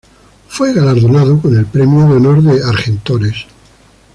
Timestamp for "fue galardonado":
0.49-1.39